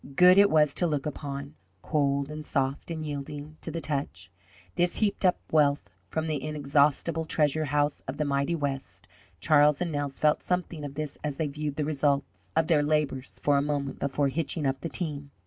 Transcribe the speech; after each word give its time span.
Good 0.15 0.39
it 0.39 0.49
was 0.49 0.73
to 0.73 0.87
look 0.87 1.05
upon, 1.05 1.53
cold 1.83 2.31
and 2.31 2.43
soft 2.43 2.89
and 2.89 3.05
yielding 3.05 3.57
to 3.61 3.69
the 3.69 3.79
touch, 3.79 4.31
this 4.73 4.95
heaped 4.95 5.23
up 5.23 5.39
wealth 5.51 5.91
from 6.09 6.25
the 6.25 6.41
inexhaustible 6.43 7.23
treasure 7.25 7.65
house 7.65 8.01
of 8.07 8.17
the 8.17 8.25
mighty 8.25 8.55
West. 8.55 9.07
Charlie 9.41 9.77
and 9.79 9.91
Nels 9.91 10.17
felt 10.17 10.41
something 10.41 10.83
of 10.83 10.95
this 10.95 11.19
as 11.23 11.37
they 11.37 11.47
viewed 11.47 11.75
the 11.75 11.85
results 11.85 12.51
of 12.55 12.65
their 12.65 12.81
labours 12.81 13.39
for 13.43 13.57
a 13.57 13.61
moment 13.61 13.99
before 13.99 14.29
hitching 14.29 14.65
up 14.65 14.81
the 14.81 14.89
team. 14.89 15.29